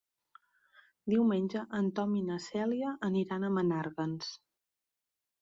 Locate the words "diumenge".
1.13-1.61